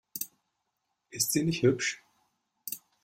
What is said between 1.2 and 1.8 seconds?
sie nicht